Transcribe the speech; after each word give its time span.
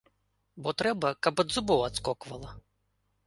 Бо 0.63 0.71
трэба, 0.81 1.11
каб 1.27 1.43
ад 1.45 1.53
зубоў 1.55 1.85
адскоквала! 1.89 2.49